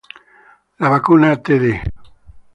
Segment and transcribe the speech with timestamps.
[0.79, 1.63] La vacuna Td